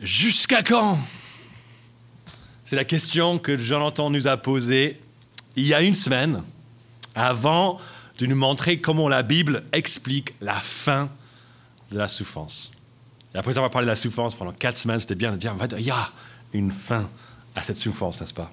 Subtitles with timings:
[0.00, 0.98] Jusqu'à quand?
[2.64, 4.98] C'est la question que Jonathan nous a posée
[5.56, 6.42] il y a une semaine,
[7.14, 7.78] avant
[8.18, 11.10] de nous montrer comment la Bible explique la fin
[11.90, 12.72] de la souffrance.
[13.34, 15.58] Et après avoir parlé de la souffrance pendant quatre semaines, c'était bien de dire, en
[15.58, 16.10] fait, il y a
[16.54, 17.08] une fin
[17.54, 18.50] à cette souffrance, n'est-ce pas?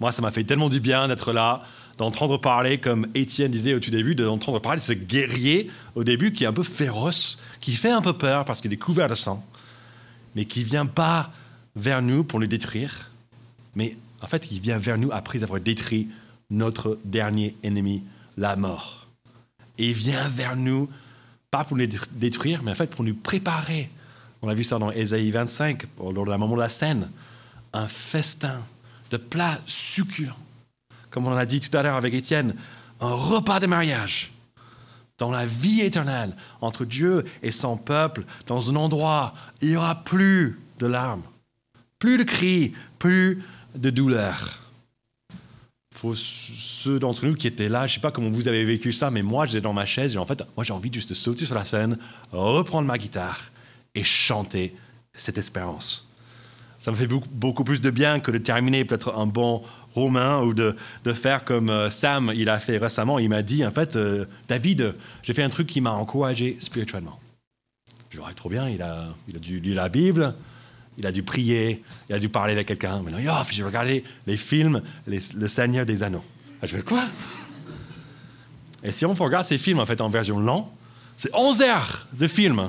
[0.00, 1.62] Moi, ça m'a fait tellement du bien d'être là,
[1.98, 6.32] d'entendre parler, comme Étienne disait au tout début, d'entendre parler de ce guerrier au début
[6.32, 9.14] qui est un peu féroce, qui fait un peu peur parce qu'il est couvert de
[9.14, 9.46] sang,
[10.34, 11.30] mais qui vient pas
[11.76, 13.10] vers nous pour nous détruire,
[13.74, 16.08] mais en fait, il vient vers nous après avoir détruit
[16.50, 18.04] notre dernier ennemi,
[18.36, 19.06] la mort.
[19.78, 20.88] Et il vient vers nous,
[21.50, 23.90] pas pour nous détruire, mais en fait pour nous préparer.
[24.42, 27.10] On a vu ça dans Ésaïe 25, lors de la moment de la scène.
[27.72, 28.62] Un festin
[29.10, 30.36] de plats succulents.
[31.10, 32.54] Comme on a dit tout à l'heure avec Étienne,
[33.00, 34.32] un repas de mariage
[35.22, 40.02] dans la vie éternelle entre Dieu et son peuple, dans un endroit, il n'y aura
[40.02, 41.22] plus de larmes,
[42.00, 43.40] plus de cris, plus
[43.76, 44.58] de douleur.
[46.00, 48.92] Pour ceux d'entre nous qui étaient là, je ne sais pas comment vous avez vécu
[48.92, 51.14] ça, mais moi, j'étais dans ma chaise et en fait, moi, j'ai envie juste de
[51.14, 51.98] sauter sur la scène,
[52.32, 53.38] reprendre ma guitare
[53.94, 54.74] et chanter
[55.14, 56.08] cette espérance.
[56.80, 59.62] Ça me fait beaucoup, plus de bien que de terminer peut-être un bon
[59.94, 60.74] romain ou de,
[61.14, 63.18] faire comme euh, Sam, il a fait récemment.
[63.18, 67.18] Il m'a dit, en fait, euh, David, j'ai fait un truc qui m'a encouragé spirituellement.
[68.10, 70.34] Je dirais, trop bien, il a, il a dû lire la Bible,
[70.98, 73.02] il a dû prier, il a dû parler avec quelqu'un.
[73.04, 73.18] Mais non,
[73.50, 76.24] j'ai regardé les films Le Seigneur des Anneaux.
[76.60, 77.04] Ah, je fais quoi?
[78.84, 80.66] Et si on regarde ces films en fait en version longue,
[81.16, 82.68] c'est 11 heures de film.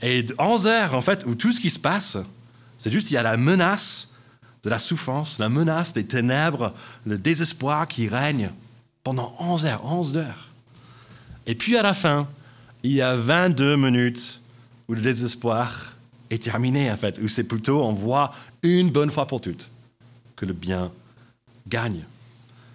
[0.00, 2.18] Et 11 heures en fait où tout ce qui se passe,
[2.78, 4.15] c'est juste il y a la menace
[4.66, 6.74] de la souffrance, la menace des ténèbres,
[7.06, 8.50] le désespoir qui règne
[9.04, 10.48] pendant 11 heures, 11 heures.
[11.46, 12.26] Et puis à la fin,
[12.82, 14.40] il y a 22 minutes
[14.88, 15.94] où le désespoir
[16.30, 19.70] est terminé, en fait, où c'est plutôt, on voit une bonne fois pour toutes
[20.34, 20.90] que le bien
[21.68, 22.02] gagne.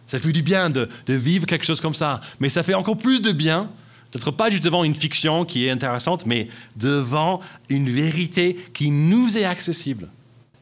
[0.07, 3.21] Ça fait du bien de, vivre quelque chose comme ça, mais ça fait encore plus
[3.21, 3.69] de bien
[4.13, 6.47] d'être pas juste devant une fiction qui est intéressante, mais
[6.77, 10.07] devant une vérité qui nous est accessible.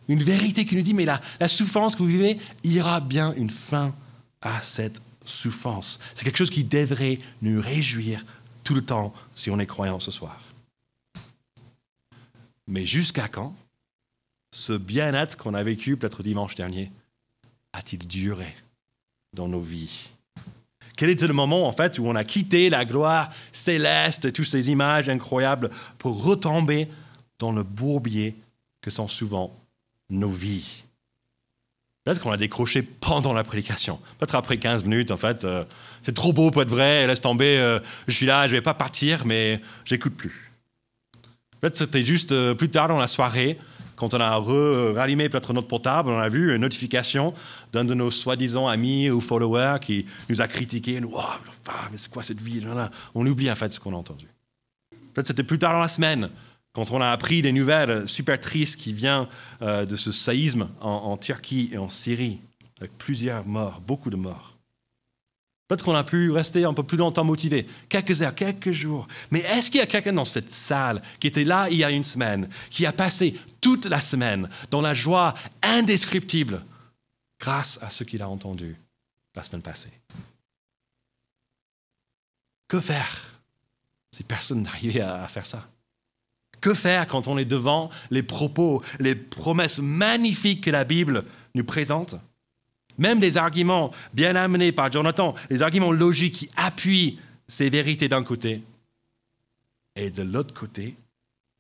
[0.10, 3.32] Une vérité qui nous dit, mais la, souffrance que vous vivez, il y aura bien
[3.36, 3.94] une fin
[4.42, 6.00] à cette souffrance.
[6.16, 8.26] C'est quelque chose qui devrait nous réjouir
[8.64, 10.42] tout le temps si on est croyant ce soir.
[12.68, 13.56] Mais jusqu'à quand
[14.52, 16.92] ce bien-être qu'on a vécu peut-être dimanche dernier
[17.74, 18.56] a-t-il duré
[19.34, 20.10] dans nos vies?
[20.98, 24.72] Quel était le moment en fait où on a quitté la gloire céleste, toutes ces
[24.72, 26.88] images incroyables pour retomber
[27.38, 28.36] dans le bourbier
[28.82, 29.56] que sont souvent
[30.10, 30.84] nos vies
[32.04, 34.00] Peut-être qu'on a décroché pendant la prédication.
[34.18, 35.64] Peut-être après 15 minutes, en fait, euh,
[36.02, 38.64] c'est trop beau pour être vrai, laisse tomber, euh, je suis là, je ne vais
[38.64, 40.50] pas partir, mais j'écoute plus.
[41.60, 43.60] Peut-être c'était juste euh, plus tard dans la soirée,
[43.98, 44.38] quand on a
[44.94, 47.34] rallumé peut-être notre portable, on a vu une notification
[47.74, 51.02] d'un de nos soi-disant amis ou followers qui nous a critiqué.
[51.02, 51.22] Nous, oh,
[51.92, 52.66] mais c'est quoi cette vie
[53.14, 54.26] On oublie en fait ce qu'on a entendu.
[55.14, 56.30] Peut-être c'était plus tard dans la semaine,
[56.74, 59.28] quand on a appris des nouvelles super tristes qui viennent
[59.62, 62.40] euh, de ce saïsme en, en Turquie et en Syrie,
[62.80, 64.60] avec plusieurs morts, beaucoup de morts.
[65.70, 69.08] Peut-être qu'on a pu rester un peu plus longtemps motivé, quelques heures, quelques jours.
[69.30, 71.92] Mais est-ce qu'il y a quelqu'un dans cette salle qui était là il y a
[71.92, 76.66] une semaine, qui a passé toute la semaine dans la joie indescriptible
[77.40, 78.76] grâce à ce qu'il a entendu
[79.36, 79.94] la semaine passée?
[82.68, 83.40] Que faire
[84.12, 85.70] si personne n'arrivait à faire ça?
[86.62, 91.26] Que faire quand on est devant les propos, les promesses magnifiques que la Bible
[91.56, 92.16] nous présente?
[92.98, 98.24] Même les arguments bien amenés par Jonathan, les arguments logiques qui appuient ces vérités d'un
[98.24, 98.62] côté.
[99.96, 100.96] Et de l'autre côté,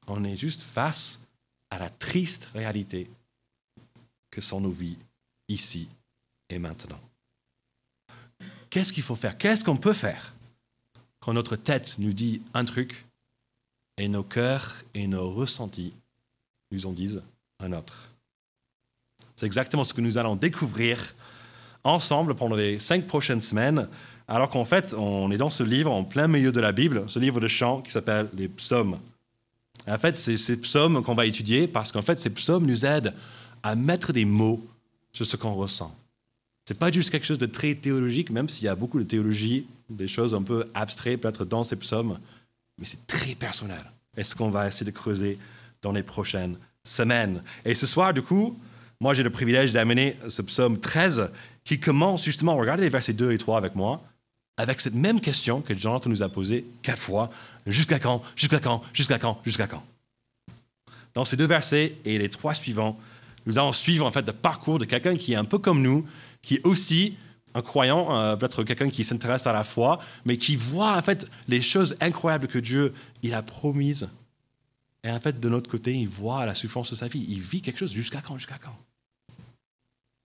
[0.07, 1.27] on est juste face
[1.69, 3.09] à la triste réalité
[4.31, 4.97] que sont nos vies
[5.47, 5.87] ici
[6.49, 6.99] et maintenant.
[8.69, 9.37] Qu'est-ce qu'il faut faire?
[9.37, 10.33] Qu'est-ce qu'on peut faire
[11.19, 13.05] quand notre tête nous dit un truc
[13.99, 15.93] et nos cœurs et nos ressentis
[16.71, 17.21] nous en disent
[17.59, 18.09] un autre
[19.35, 21.13] C'est exactement ce que nous allons découvrir
[21.83, 23.87] ensemble pendant les cinq prochaines semaines,
[24.27, 27.19] alors qu'en fait, on est dans ce livre en plein milieu de la Bible, ce
[27.19, 28.97] livre de chant qui s'appelle les psaumes.
[29.87, 33.13] en fait, c'est ces psaumes qu'on va étudier parce qu'en fait, ces psaumes nous aident
[33.63, 34.65] à mettre des mots
[35.11, 35.93] sur ce qu'on ressent.
[36.67, 39.03] Ce n'est pas juste quelque chose de très théologique, même s'il y a beaucoup de
[39.03, 42.19] théologie, des choses un peu abstraites peut-être dans ces psaumes,
[42.79, 43.83] mais c'est très personnel.
[44.17, 45.37] Et ce qu'on va essayer de creuser
[45.81, 47.43] dans les prochaines semaines?
[47.65, 48.57] Et ce soir, du coup,
[48.99, 51.29] moi, j'ai le privilège d'amener ce psaume 13
[51.63, 54.01] qui commence justement, regardez les versets 2 et 3 avec moi,
[54.57, 57.29] avec cette même question que Jonathan nous a posée quatre fois,
[57.65, 59.83] jusqu'à quand, jusqu'à quand, jusqu'à quand, jusqu'à quand?
[61.13, 62.99] Dans ces deux versets et les trois suivants,
[63.45, 66.05] nous allons suivre en fait le parcours de quelqu'un qui est un peu comme nous,
[66.41, 67.15] qui aussi
[67.55, 71.27] un croyant, euh, peut-être quelqu'un qui s'intéresse à la foi, mais qui voit en fait
[71.47, 72.93] les choses incroyables que Dieu
[73.23, 74.09] il a promises.
[75.03, 77.25] Et en fait, de notre côté, il voit la souffrance de sa vie.
[77.29, 78.77] Il vit quelque chose jusqu'à quand, jusqu'à quand?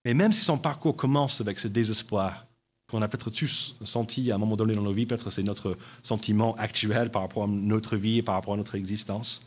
[0.05, 2.47] Et même si son parcours commence avec ce désespoir
[2.89, 5.79] qu'on a peut-être tous senti à un moment donné dans nos vies, peut-être c'est notre
[6.03, 9.47] sentiment actuel par rapport à notre vie et par rapport à notre existence,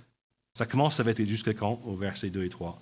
[0.53, 2.81] ça commence avec jusqu'à quand au verset 2 et 3.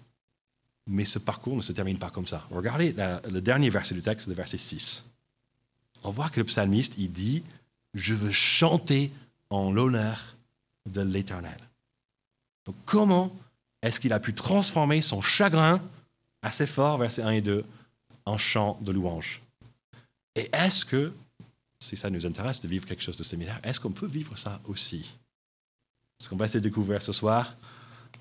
[0.88, 2.46] Mais ce parcours ne se termine pas comme ça.
[2.52, 2.94] Regardez
[3.30, 5.12] le dernier verset du texte, le verset 6.
[6.04, 7.44] On voit que le psalmiste, il dit,
[7.94, 9.12] je veux chanter
[9.50, 10.36] en l'honneur
[10.86, 11.58] de l'Éternel.
[12.66, 13.36] Donc comment
[13.82, 15.82] est-ce qu'il a pu transformer son chagrin
[16.42, 17.66] assez fort, verset 1 et 2,
[18.26, 19.42] en chant de louange?
[20.36, 21.14] Et est-ce que,
[21.80, 24.62] si ça nous intéresse de vivre quelque chose de similaire, est-ce qu'on peut vivre ça
[24.66, 25.16] aussi?
[26.20, 27.56] Ce qu'on va essayer de découvrir ce soir,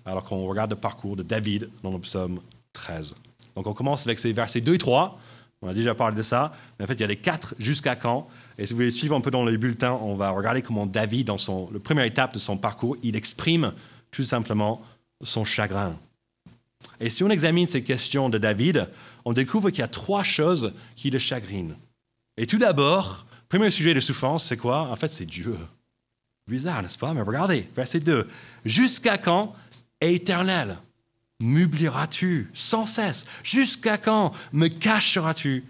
[0.04, 2.40] alors qu'on regarde le parcours de David dans le psaume
[2.72, 3.14] 13.
[3.56, 5.18] Donc on commence avec ces versets 2 et 3.
[5.62, 6.54] On a déjà parlé de ça.
[6.78, 8.28] Mais en fait, il y a les quatre jusqu'à quand?
[8.58, 11.26] Et si vous voulez suivre un peu dans les bulletins, on va regarder comment David,
[11.26, 13.72] dans son, la première étape de son parcours, il exprime
[14.10, 14.82] tout simplement
[15.22, 15.96] son chagrin.
[17.00, 18.88] Et si on examine ces questions de David,
[19.24, 21.74] on découvre qu'il y a trois choses qui le chagrinent.
[22.36, 24.90] Et tout d'abord, premier sujet de souffrance, c'est quoi?
[24.90, 25.56] En fait, c'est Dieu.
[26.46, 27.14] Bizarre, n'est-ce pas?
[27.14, 28.28] Mais regardez, verset 2.
[28.64, 29.54] Jusqu'à quand,
[30.12, 30.76] éternel,
[31.40, 33.26] m'oublieras-tu sans cesse?
[33.42, 35.64] Jusqu'à quand me cacheras-tu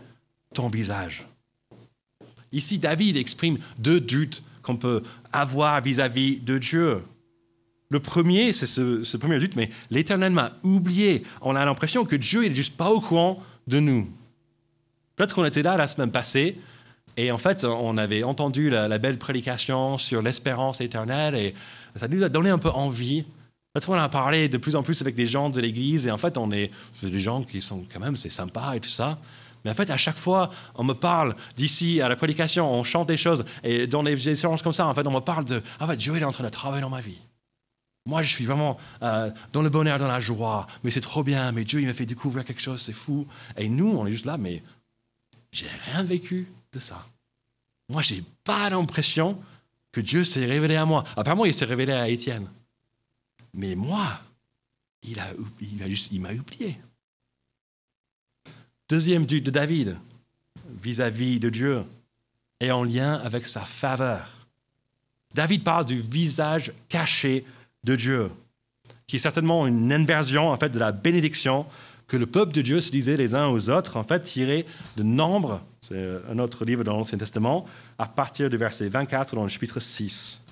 [0.55, 1.27] ton visage?
[2.53, 5.03] Ici, David exprime deux doutes qu'on peut
[5.33, 7.03] avoir vis-à-vis de Dieu.
[7.91, 11.25] Le premier, c'est ce, premier doute, mais l'Éternel m'a oublié.
[11.43, 14.09] On a l'impression que Dieu n'est juste pas au courant de nous.
[15.17, 16.59] Peut-être qu'on était là la semaine passée,
[17.17, 21.55] et en fait, on avait entendu la belle prédication sur l'espérance éternelle, et
[21.95, 23.25] ça nous a donné un peu envie
[23.75, 26.17] Peut-être qu'on a parlé de plus en plus avec des gens de l'Église et en
[26.17, 26.71] fait, on est
[27.03, 29.19] des gens qui sont quand même, c'est sympa et tout ça.
[29.65, 33.09] Mais en fait, à chaque fois, on me parle d'ici à la prédication, on chante
[33.09, 35.89] des choses et dans des séances comme ça, en fait, on me parle de Ah,
[35.89, 37.19] fait, Dieu est en train de travailler dans ma vie.
[38.07, 41.51] Moi, je suis vraiment euh, dans le bonheur, dans la joie, mais c'est trop bien,
[41.51, 43.27] mais Dieu, il m'a fait découvrir quelque chose, c'est fou.
[43.57, 44.63] Et nous, on est juste là, mais
[45.51, 47.05] j'ai rien vécu de ça.
[47.89, 49.37] Moi, j'ai pas l'impression
[49.91, 51.03] que Dieu s'est révélé à moi.
[51.17, 52.49] Apparemment, il s'est révélé à Étienne.
[53.55, 54.21] Mais moi,
[55.03, 56.77] il m'a il oublié.
[58.89, 59.97] Deuxième but de David
[60.83, 61.83] vis-à-vis de Dieu
[62.61, 64.29] est en lien avec sa faveur.
[65.35, 67.45] David parle du visage caché
[67.85, 68.31] de Dieu,
[69.07, 71.67] qui est certainement une inversion en fait de la bénédiction
[72.07, 74.67] que le peuple de Dieu se disait les uns aux autres, en fait tiré
[74.97, 77.67] de Nombre, c'est un autre livre dans l'Ancien Testament,
[77.99, 80.45] à partir du verset 24 dans le chapitre 6.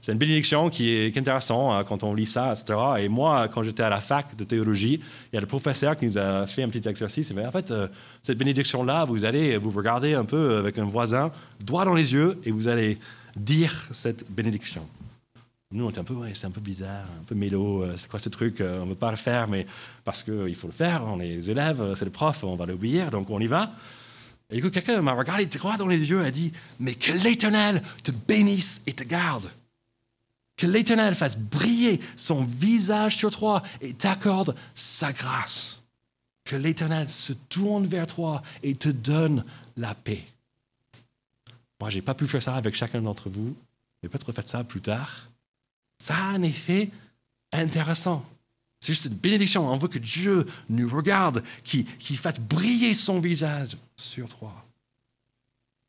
[0.00, 2.78] C'est une bénédiction qui est intéressante hein, quand on lit ça, etc.
[2.98, 5.00] Et moi, quand j'étais à la fac de théologie,
[5.32, 7.30] il y a le professeur qui nous a fait un petit exercice.
[7.30, 7.88] Il m'a en fait, euh,
[8.22, 12.38] cette bénédiction-là, vous allez vous regarder un peu avec un voisin, droit dans les yeux,
[12.44, 12.98] et vous allez
[13.36, 14.86] dire cette bénédiction.
[15.72, 18.08] Nous, on était un peu, ouais, c'est un peu bizarre, un peu mélo, euh, c'est
[18.08, 19.66] quoi ce truc euh, On ne veut pas le faire, mais
[20.04, 23.06] parce qu'il faut le faire, on est les élèves, c'est le prof, on va l'oublier,
[23.06, 23.72] donc on y va.
[24.50, 27.82] Et coup, quelqu'un m'a regardé droit dans les yeux et a dit Mais que l'Éternel
[28.04, 29.50] te bénisse et te garde.
[30.56, 35.82] Que l'Éternel fasse briller son visage sur toi et t'accorde sa grâce.
[36.44, 39.44] Que l'Éternel se tourne vers toi et te donne
[39.76, 40.24] la paix.
[41.80, 43.54] Moi, je n'ai pas pu faire ça avec chacun d'entre vous,
[44.02, 45.28] mais peut-être faites ça plus tard.
[45.98, 46.90] Ça a un effet
[47.52, 48.24] intéressant.
[48.80, 49.70] C'est juste une bénédiction.
[49.70, 54.64] On veut que Dieu nous regarde, qu'il fasse briller son visage sur toi.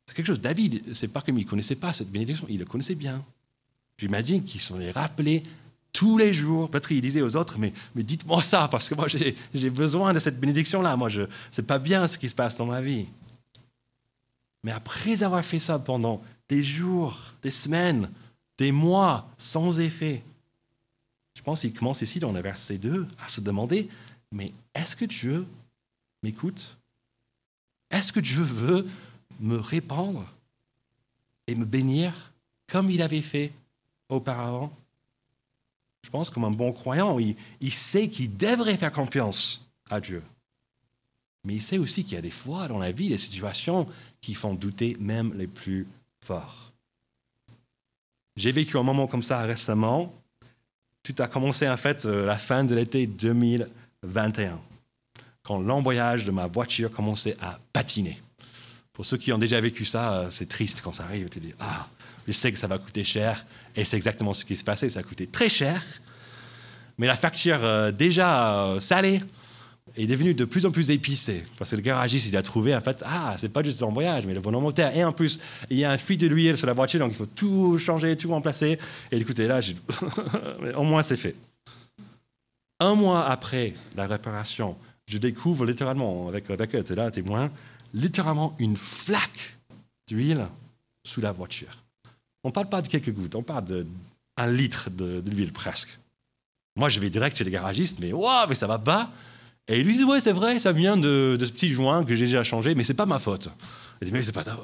[0.06, 0.40] C'est quelque chose.
[0.40, 3.24] David, c'est pas comme il ne connaissait pas cette bénédiction, il le connaissait bien.
[3.98, 5.42] J'imagine qu'ils sont les rappelés
[5.92, 6.70] tous les jours.
[6.70, 10.18] Peut-être qu'ils disaient aux autres, mais, mais dites-moi ça, parce que moi, j'ai besoin de
[10.18, 10.96] cette bénédiction-là.
[10.96, 11.20] Moi, ce
[11.60, 13.06] n'est pas bien ce qui se passe dans ma vie.
[14.62, 18.08] Mais après avoir fait ça pendant des jours, des semaines,
[18.56, 20.22] des mois, sans effet,
[21.34, 23.88] je pense qu'il commence ici dans le verset 2 à se demander,
[24.32, 25.46] mais est-ce que Dieu
[26.22, 26.76] m'écoute?
[27.90, 28.86] Est-ce que Dieu veut
[29.40, 30.26] me répandre
[31.46, 32.32] et me bénir
[32.66, 33.52] comme il avait fait
[34.08, 34.72] auparavant?
[36.04, 40.22] Je pense comme un bon croyant, il, sait qu'il devrait faire confiance à Dieu.
[41.44, 43.86] Mais il sait aussi qu'il y a des fois dans la vie, des situations
[44.20, 45.86] qui font douter même les plus
[46.20, 46.72] forts.
[48.36, 50.14] J'ai vécu un moment comme ça récemment.
[51.02, 54.60] Tout a commencé en fait à euh, la fin de l'été 2021,
[55.42, 58.20] quand l'embrayage de ma voiture commençait à patiner.
[58.92, 61.28] Pour ceux qui ont déjà vécu ça, euh, c'est triste quand ça arrive.
[61.28, 61.88] Tu dis, ah,
[62.26, 63.44] je sais que ça va coûter cher,
[63.78, 64.90] et c'est exactement ce qui se passait.
[64.90, 65.80] Ça coûté très cher.
[66.98, 69.20] Mais la facture euh, déjà euh, salée
[69.96, 71.44] est devenue de plus en plus épicée.
[71.56, 74.34] Parce que le garagiste, il a trouvé, en fait, ah, c'est pas juste l'embrayage, mais
[74.34, 74.94] le bon moteur.
[74.96, 75.38] Et en plus,
[75.70, 78.16] il y a un fuite de l'huile sur la voiture, donc il faut tout changer,
[78.16, 78.80] tout remplacer.
[79.12, 79.60] Et écoutez, là,
[80.76, 81.36] au moins c'est fait.
[82.80, 87.52] Un mois après la réparation, je découvre littéralement, avec, eux, c'est là, témoin,
[87.94, 89.56] littéralement une flaque
[90.08, 90.46] d'huile
[91.04, 91.87] sous la voiture.
[92.44, 95.98] On ne parle pas de quelques gouttes, on parle d'un litre d'huile presque.
[96.76, 99.10] Moi, je vais direct chez les garagistes, mais waouh, mais ça va pas.
[99.66, 102.44] Et lui dit, ouais, c'est vrai, ça vient de, ce petit joint que j'ai déjà
[102.44, 103.50] changé, mais c'est pas ma faute.
[104.00, 104.56] Il dit, mais c'est pas ta...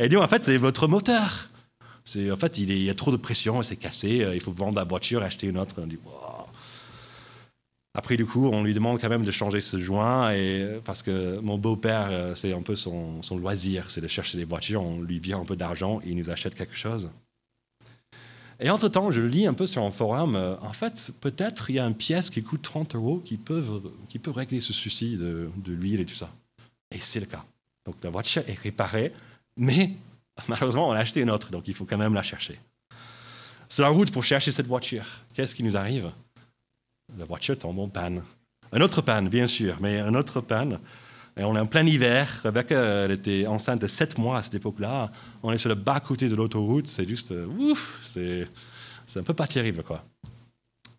[0.00, 1.48] Et il dit, en fait, c'est votre moteur.
[2.04, 4.76] C'est, en fait, il, y a trop de pression, c'est cassé, euh, il faut vendre
[4.76, 5.80] la voiture et acheter une autre.
[5.82, 5.98] Dit,
[7.98, 11.40] Après, du coup, on lui demande quand même de changer ce joint, et, parce que
[11.40, 15.00] mon beau-père, euh, c'est un peu son, son loisir, c'est de chercher des voitures, on
[15.00, 17.08] lui vient un peu d'argent, il nous achète quelque chose.
[18.60, 21.78] Et entre-temps, je lis un peu sur un forum, euh, en fait, peut-être il y
[21.78, 23.64] a une pièce qui coûte 30 euros qui peut,
[24.10, 26.28] qui peut régler ce souci de, de l'huile et tout ça.
[26.94, 27.46] Et c'est le cas.
[27.86, 29.10] Donc la voiture est réparée,
[29.56, 29.92] mais
[30.48, 32.58] malheureusement, on a acheté une autre, donc il faut quand même la chercher.
[33.70, 35.06] C'est la route pour chercher cette voiture.
[35.32, 36.12] Qu'est-ce qui nous arrive?
[37.18, 38.22] La voiture tombe en panne.
[38.72, 40.78] Un autre panne, bien sûr, mais un autre panne.
[41.36, 42.40] Et on est en plein hiver.
[42.42, 45.10] Rebecca, elle était enceinte de 7 mois à cette époque-là.
[45.42, 46.86] On est sur le bas côté de l'autoroute.
[46.86, 48.48] C'est juste, euh, ouf, c'est,
[49.06, 50.04] c'est un peu pas terrible, quoi.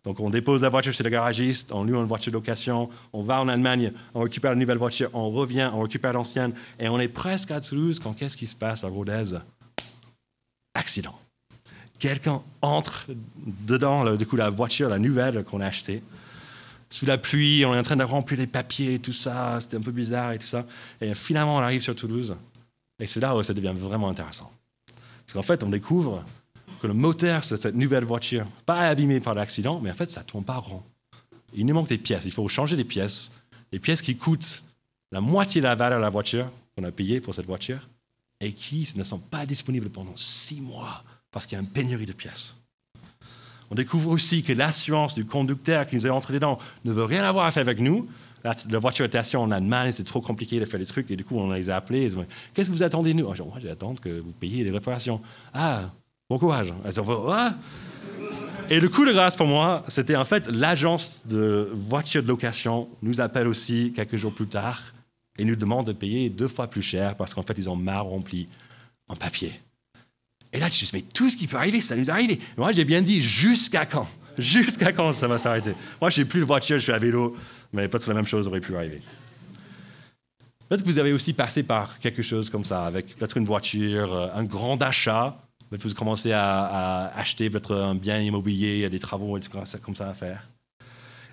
[0.04, 3.20] Donc, on dépose la voiture chez le garagiste, on loue une voiture de location, on
[3.20, 6.98] va en Allemagne, on récupère la nouvelle voiture, on revient, on récupère l'ancienne, et on
[6.98, 9.36] est presque à Toulouse quand qu'est-ce qui se passe à Rodez?
[10.72, 11.18] Accident.
[11.98, 13.06] Quelqu'un entre
[13.66, 16.02] dedans, du coup, la voiture, la nouvelle qu'on a achetée,
[16.90, 19.80] sous la pluie, on est en train de remplir les papiers tout ça, c'était un
[19.80, 20.64] peu bizarre et tout ça.
[21.00, 22.36] Et finalement, on arrive sur Toulouse.
[22.98, 24.50] Et c'est là où ça devient vraiment intéressant.
[25.26, 26.24] Parce qu'en fait, on découvre
[26.80, 30.20] que le moteur de cette nouvelle voiture, pas abîmé par l'accident, mais en fait, ça
[30.20, 30.82] ne tourne pas rond.
[31.54, 32.24] Il nous manque des pièces.
[32.24, 33.38] Il faut changer des pièces.
[33.72, 34.62] Les pièces qui coûtent
[35.12, 37.88] la moitié de la valeur de la voiture qu'on a payée pour cette voiture
[38.40, 42.06] et qui ne sont pas disponibles pendant six mois parce qu'il y a une pénurie
[42.06, 42.56] de pièces.
[43.70, 47.24] On découvre aussi que l'assurance du conducteur qui nous est entré dedans ne veut rien
[47.24, 48.08] avoir à faire avec nous.
[48.44, 51.24] La, voiture était assise en Allemagne, c'est trop compliqué de faire des trucs, et du
[51.24, 52.08] coup, on les a appelés.
[52.54, 53.26] Qu'est-ce que vous attendez de nous?
[53.26, 55.20] Moi, j'attends que vous payiez les réparations.
[55.52, 55.90] Ah,
[56.30, 56.72] bon courage.
[58.70, 62.88] Et le coup de grâce pour moi, c'était en fait l'agence de voiture de location
[63.02, 64.82] nous appelle aussi quelques jours plus tard
[65.38, 68.00] et nous demande de payer deux fois plus cher parce qu'en fait, ils ont mal
[68.00, 68.46] rempli
[69.08, 69.52] en papier.
[70.58, 72.36] Et là, tu te dis, mais tout ce qui peut arriver, ça nous arrive.
[72.56, 74.08] Moi, j'ai bien dit, jusqu'à quand?
[74.36, 75.72] Jusqu'à quand ça va s'arrêter?
[76.00, 77.36] Moi, je n'ai plus de voiture, je suis à vélo,
[77.72, 79.00] mais peut-être la même chose aurait pu arriver.
[80.68, 84.12] Peut-être que vous avez aussi passé par quelque chose comme ça, avec peut-être une voiture,
[84.12, 85.36] euh, un grand achat.
[85.70, 90.08] Peut-être vous commencez à, acheter peut-être un bien immobilier, des travaux et tout comme ça
[90.08, 90.42] à faire.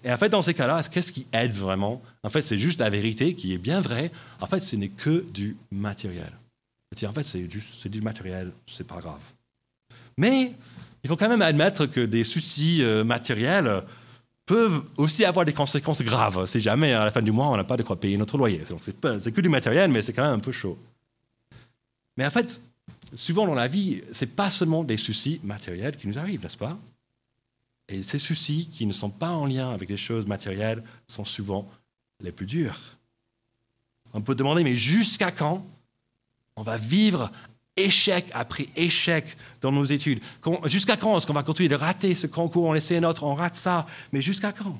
[0.04, 2.00] Et en fait, dans ces cas-là, qu'est-ce qui aide vraiment?
[2.22, 4.12] En fait, c'est juste la vérité qui est bien vraie.
[4.40, 6.32] En fait, ce n'est que du matériel
[7.04, 9.22] en fait, c'est juste du matériel, c'est pas grave.
[10.18, 10.54] Mais
[11.04, 13.84] il faut quand même admettre que des soucis euh, matériels
[14.46, 16.46] peuvent aussi avoir des conséquences graves.
[16.46, 18.62] Si jamais à la fin du mois, on n'a pas de quoi payer notre loyer.
[19.20, 20.78] C'est que du matériel, mais c'est quand même un peu chaud.
[22.18, 22.62] Mais en fait,
[23.14, 26.78] souvent dans la vie, c'est pas seulement des soucis matériels qui nous arrivent, n'est-ce pas?
[27.88, 31.68] Et ces soucis qui ne sont pas en lien avec les choses matérielles sont souvent
[32.20, 32.80] les plus durs.
[34.14, 35.66] On peut demander, mais jusqu'à quand
[36.56, 37.32] on va vivre
[37.76, 40.22] échec après échec dans nos études.
[40.66, 42.66] Jusqu'à quand est-ce qu'on va continuer de rater ce concours?
[42.66, 43.86] On essaie notre, on rate ça.
[44.14, 44.80] Mais jusqu'à quand?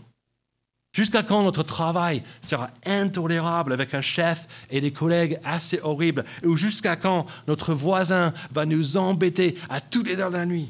[0.94, 6.24] Jusqu'à quand notre travail sera intolérable avec un chef et des collègues assez horribles?
[6.46, 10.70] Ou jusqu'à quand notre voisin va nous embêter à toutes les heures de la nuit?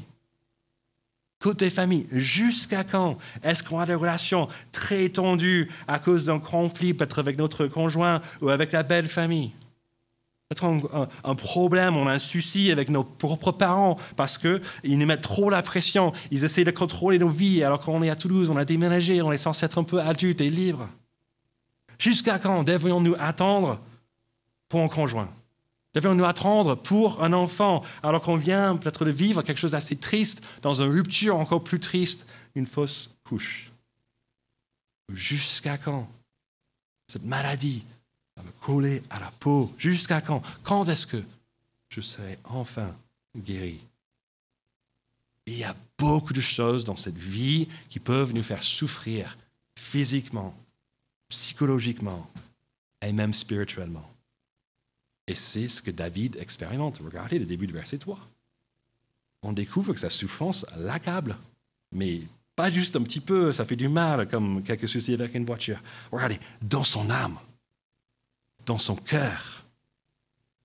[1.38, 6.92] Côté famille, jusqu'à quand est-ce qu'on a des relations très tendues à cause d'un conflit
[6.92, 9.52] peut-être avec notre conjoint ou avec la belle famille?
[10.48, 15.22] Peut-être un, problème, on a un souci avec nos propres parents parce qu'ils nous mettent
[15.22, 16.12] trop la pression.
[16.30, 19.32] Ils essayent de contrôler nos vies alors qu'on est à Toulouse, on a déménagé, on
[19.32, 20.88] est censé être un peu adulte et libre.
[21.98, 23.80] Jusqu'à quand devrions-nous attendre
[24.68, 25.28] pour un conjoint?
[25.94, 30.44] Devrions-nous attendre pour un enfant alors qu'on vient peut-être de vivre quelque chose d'assez triste
[30.62, 33.72] dans une rupture encore plus triste, une fausse couche?
[35.08, 36.08] Jusqu'à quand
[37.08, 37.82] Cette maladie,
[38.66, 39.72] coller à la peau.
[39.78, 40.42] Jusqu'à quand?
[40.64, 41.22] Quand est-ce que
[41.88, 42.92] je serai enfin
[43.36, 43.78] guéri?
[45.46, 49.38] Il y a beaucoup de choses dans cette vie qui peuvent nous faire souffrir
[49.78, 50.52] physiquement,
[51.28, 52.28] psychologiquement
[53.02, 54.10] et même spirituellement.
[55.28, 56.98] Et c'est ce que David expérimente.
[57.04, 58.18] Regardez le début du verset 3.
[59.42, 61.36] On découvre que sa souffrance l'accable,
[61.92, 62.22] mais
[62.56, 65.78] Pas juste un petit peu, ça fait du mal, comme quelques soucis avec une voiture.
[66.10, 67.38] Regardez, dans son âme,
[68.66, 69.64] dans son cœur.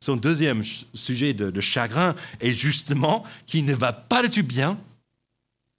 [0.04, 4.80] Son deuxième sujet de, chagrin est justement qu'il ne va pas du bien,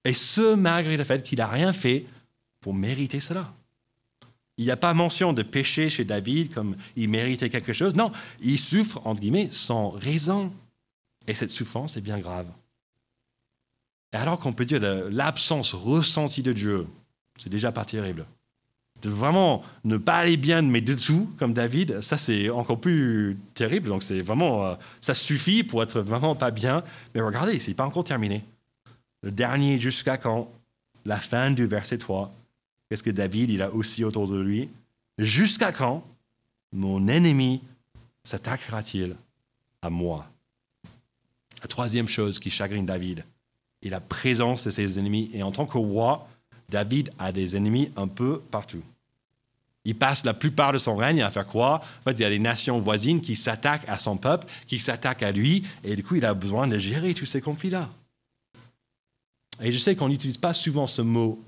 [0.05, 2.07] et ce malgré le fait qu'il n'a rien fait
[2.61, 3.53] pour mériter cela.
[4.59, 7.95] Il n'y a pas mention de péché chez David comme il méritait quelque chose.
[7.95, 10.53] Non, il souffre, entre guillemets, sans raison.
[11.27, 12.47] Et cette souffrance est bien grave.
[14.13, 16.87] Et alors qu'on peut dire l'absence ressentie de Dieu,
[17.39, 18.27] c'est déjà pas terrible.
[19.03, 23.37] De vraiment ne pas aller bien, mais de tout, comme David, ça c'est encore plus
[23.55, 23.89] terrible.
[23.89, 26.85] Donc c'est vraiment, euh, ça suffit pour être vraiment pas bien.
[27.15, 28.45] Mais regardez, c'est pas encore terminé.
[29.23, 30.51] Le dernier jusqu'à quand?
[31.05, 32.33] La fin du verset 3.
[32.89, 34.69] Qu'est-ce que David, il a aussi autour de lui?
[35.19, 36.05] Jusqu'à quand
[36.73, 37.61] mon ennemi
[38.23, 39.17] s'attaquera-t-il
[39.83, 40.27] à moi?
[41.61, 43.25] La troisième chose qui chagrine David
[43.83, 45.31] est la présence de ses ennemis.
[45.33, 46.29] Et en tant que roi,
[46.69, 48.83] David a des ennemis un peu partout.
[49.85, 52.39] Il passe la plupart de son règne à faire quoi En il y a des
[52.39, 56.25] nations voisines qui s'attaquent à son peuple, qui s'attaquent à lui, et du coup, il
[56.25, 57.91] a besoin de gérer tous ces conflits-là.
[59.61, 61.43] Et je sais qu'on n'utilise pas souvent ce mot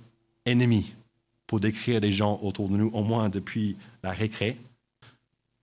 [0.47, 0.93] ennemi
[1.47, 4.59] pour décrire les gens autour de nous, au moins depuis la récré.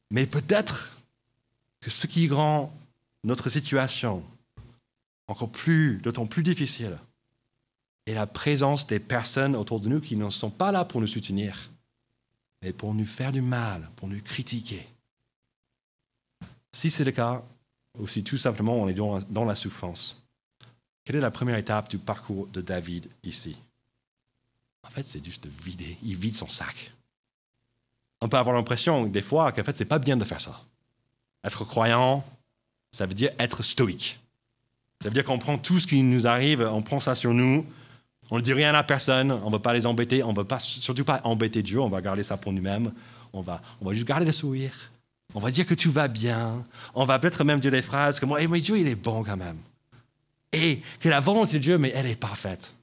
[0.10, 0.98] Mais peut-être
[1.82, 2.74] que ce qui rend
[3.24, 4.24] notre situation
[5.28, 6.98] encore plus, d'autant plus difficile
[8.06, 11.08] est la présence des personnes autour de nous qui ne sont pas là pour nous
[11.08, 11.71] soutenir,
[12.62, 14.88] mais pour nous faire du mal, pour nous critiquer.
[16.72, 17.44] Si c'est le cas,
[18.00, 20.22] ou si tout simplement on est dans la souffrance,
[21.04, 23.58] quelle est la première étape du parcours de David ici?
[24.84, 25.98] En fait, c'est juste de vider.
[26.04, 26.92] Il vide son sac.
[28.22, 30.62] On peut avoir l'impression, des fois, qu'en fait, c'est pas bien de faire ça.
[31.44, 32.24] Être croyant,
[32.92, 34.20] ça veut dire être stoïque.
[35.02, 37.66] Ça veut dire qu'on prend tout ce qui nous arrive, on prend ça sur nous,
[38.32, 40.46] on ne dit rien à personne, on ne veut pas les embêter, on ne veut
[40.46, 42.92] pas, surtout pas embêter Dieu, on va garder ça pour nous-mêmes,
[43.34, 44.74] on va, on va juste garder le sourire,
[45.34, 46.64] on va dire que tout va bien,
[46.96, 49.38] on va peut-être même dire des phrases comme hey, mais Dieu, il est bon quand
[49.38, 49.58] même.
[50.54, 52.74] Et que la volonté de Dieu, mais elle est parfaite.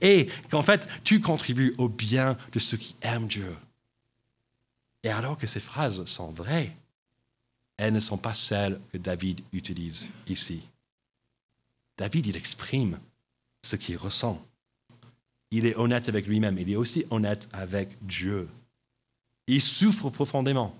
[0.00, 3.54] Et qu'en fait, tu contribues au bien de ceux qui aiment Dieu.
[5.02, 6.74] Et alors que ces phrases sont vraies,
[7.76, 10.62] elles ne sont pas celles que David utilise ici.
[11.96, 12.98] David, il exprime
[13.62, 14.42] ce qu'il ressent.
[15.50, 18.48] Il est honnête avec lui-même, il est aussi honnête avec Dieu.
[19.46, 20.74] Il souffre profondément.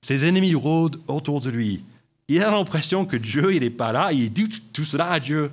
[0.00, 1.82] Ses ennemis rôdent autour de lui.
[2.28, 5.50] Il a l'impression que Dieu, il n'est pas là, il dit tout cela à Dieu.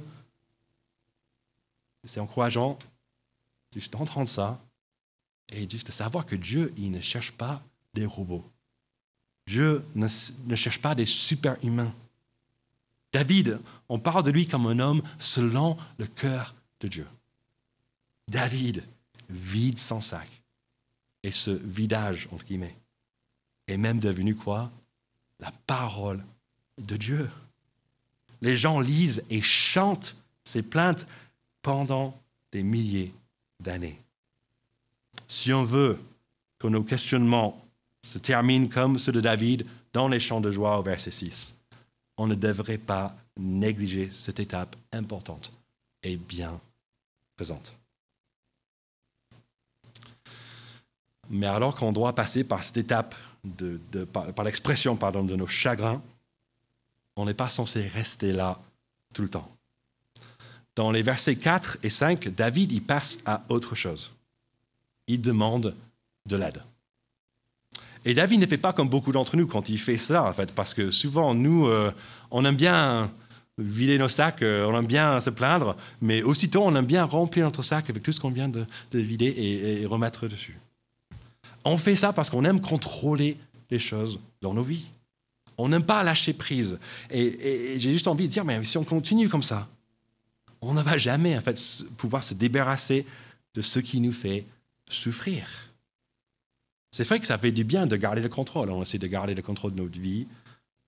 [2.03, 2.77] C'est encourageant
[3.73, 4.61] juste d'entendre ça
[5.51, 7.61] et juste de savoir que Dieu, il ne cherche pas
[7.93, 8.49] des robots.
[9.47, 10.07] Dieu ne,
[10.45, 11.93] ne cherche pas des super-humains.
[13.11, 17.07] David, on parle de lui comme un homme selon le cœur de Dieu.
[18.27, 18.83] David
[19.29, 20.27] vide son sac.
[21.23, 22.75] Et ce vidage, entre guillemets,
[23.67, 24.71] est même devenu quoi?
[25.39, 26.23] La parole
[26.77, 27.29] de Dieu.
[28.41, 31.07] Les gens lisent et chantent ces plaintes
[31.61, 32.19] pendant
[32.51, 33.11] des milliers
[33.59, 33.99] d'années.
[35.27, 35.99] Si on veut
[36.59, 37.65] que nos questionnements
[38.03, 41.59] se terminent comme ceux de David dans les chants de joie au verset 6,
[42.17, 45.51] on ne devrait pas négliger cette étape importante
[46.03, 46.59] et bien
[47.35, 47.73] présente.
[51.29, 56.01] Mais alors qu'on doit passer par cette étape, de, par, l'expression pardon, de nos chagrins,
[57.15, 58.59] on n'est pas censé rester là
[59.13, 59.49] tout le temps.
[60.75, 64.11] Dans les versets 4 et 5, David y passe à autre chose.
[65.07, 65.75] Il demande
[66.25, 66.61] de l'aide.
[68.03, 70.53] Et David ne fait pas comme beaucoup d'entre nous quand il fait ça, en fait,
[70.53, 71.91] parce que souvent, nous, euh,
[72.29, 73.11] on aime bien
[73.57, 77.45] vider nos sacs, euh, on aime bien se plaindre, mais aussitôt, on aime bien remplir
[77.45, 79.33] notre sac avec tout ce qu'on vient de, vider
[79.81, 80.57] et, remettre dessus.
[81.65, 83.37] On fait ça parce qu'on aime contrôler
[83.71, 84.85] les choses dans nos vies.
[85.57, 86.79] On n'aime pas lâcher prise.
[87.09, 89.67] Et, j'ai juste envie de dire, mais si on continue comme ça,
[90.61, 91.59] on ne va jamais en fait
[91.97, 93.05] pouvoir se débarrasser
[93.53, 94.45] de ce qui nous fait
[94.89, 95.47] souffrir.
[96.91, 98.69] C'est vrai que ça fait du bien de garder le contrôle.
[98.69, 100.27] On essaie de garder le contrôle de notre vie.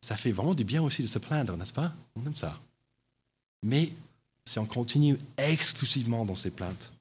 [0.02, 1.94] Ça fait vraiment du bien aussi de se plaindre, n'est-ce pas?
[2.16, 2.60] On aime ça.
[3.64, 3.92] Mais
[4.46, 6.92] si on continue exclusivement dans ces plaintes,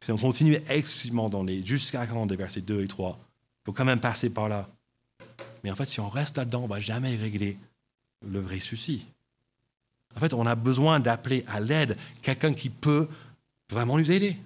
[0.00, 3.72] si on continue exclusivement dans les jusqu'à quand des versets 2 et 3, il faut
[3.72, 4.68] quand même passer par là.
[5.64, 7.56] Mais en fait, si on reste là-dedans, on ne va jamais régler
[8.26, 9.06] le vrai souci.
[10.16, 13.08] En fait, on a besoin d'appeler à l'aide quelqu'un qui peut
[13.70, 14.36] vraiment nous aider.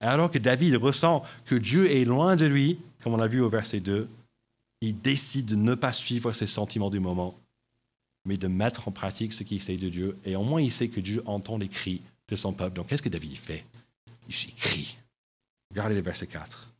[0.00, 3.48] Alors que David ressent que Dieu est loin de lui, comme on l'a vu au
[3.48, 4.08] verset 2,
[4.80, 7.34] il décide de ne pas suivre ses sentiments du moment,
[8.24, 10.16] mais de mettre en pratique ce qu'il sait de Dieu.
[10.24, 12.76] Et au moins, il sait que Dieu entend les cris de son peuple.
[12.76, 13.64] Donc, qu'est-ce que David fait?
[14.28, 14.96] Il crie.
[15.70, 16.72] Regardez le verset 4.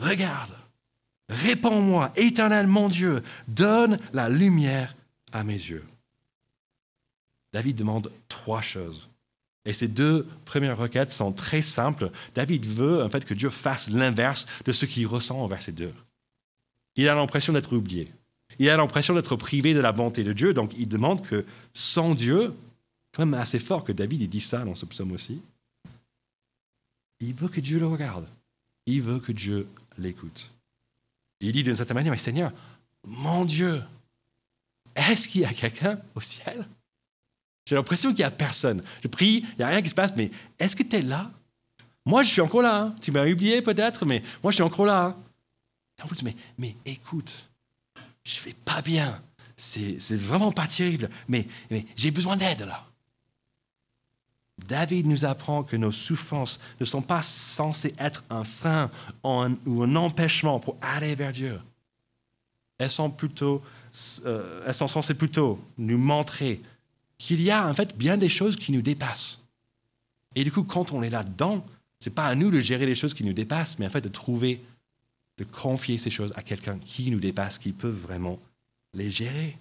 [0.00, 0.54] Regarde,
[1.28, 4.94] réponds-moi, éternel mon Dieu, donne la lumière
[5.32, 5.84] à mes yeux.
[7.52, 9.08] David demande trois choses.
[9.64, 12.10] Et ces deux premières requêtes sont très simples.
[12.34, 15.92] David veut en fait que Dieu fasse l'inverse de ce qu'il ressent au verset 2.
[16.96, 18.08] Il a l'impression d'être oublié.
[18.58, 20.52] Il a l'impression d'être privé de la bonté de Dieu.
[20.52, 22.54] Donc il demande que sans Dieu,
[23.12, 25.40] quand même assez fort que David dit ça dans ce psaume aussi,
[27.24, 28.26] il veut que Dieu le regarde.
[28.86, 29.66] Il veut que Dieu
[29.98, 30.50] l'écoute.
[31.40, 32.52] Il dit d'une certaine manière, mais Seigneur,
[33.06, 33.82] mon Dieu,
[34.94, 36.66] est-ce qu'il y a quelqu'un au ciel?
[37.66, 38.82] J'ai l'impression qu'il n'y a personne.
[39.02, 41.30] Je prie, il n'y a rien qui se passe, mais est-ce que tu es là?
[42.04, 42.82] Moi, je suis encore là.
[42.82, 42.94] Hein.
[43.00, 45.06] Tu m'as oublié peut-être, mais moi, je suis encore là.
[45.06, 45.16] Hein.
[46.02, 47.48] En plus, mais, écoute,
[48.24, 49.22] je ne vais pas bien.
[49.56, 52.84] C'est vraiment pas terrible, mais, mais j'ai besoin d'aide là.
[54.58, 58.90] David nous apprend que nos souffrances ne sont pas censées être un frein
[59.24, 61.60] ou un empêchement pour aller vers Dieu.
[62.78, 63.62] Elles sont, plutôt,
[64.24, 66.60] euh, elles sont censées plutôt nous montrer
[67.18, 69.44] qu'il y a en fait bien des choses qui nous dépassent.
[70.34, 71.64] Et du coup, quand on est là-dedans,
[72.00, 74.00] ce n'est pas à nous de gérer les choses qui nous dépassent, mais en fait
[74.00, 74.62] de trouver,
[75.38, 78.38] de confier ces choses à quelqu'un qui nous dépasse, qui peut vraiment
[78.92, 79.56] les gérer,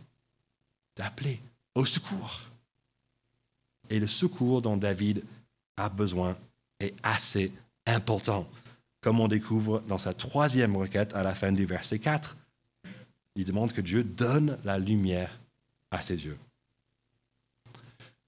[0.95, 1.39] d'appeler
[1.75, 2.41] au secours.
[3.89, 5.23] Et le secours dont David
[5.77, 6.35] a besoin
[6.79, 7.51] est assez
[7.85, 8.47] important,
[9.01, 12.37] comme on découvre dans sa troisième requête à la fin du verset 4.
[13.35, 15.39] Il demande que Dieu donne la lumière
[15.91, 16.37] à ses yeux.